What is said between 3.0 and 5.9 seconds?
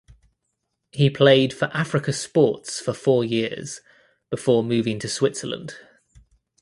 years before moving to Switzerland.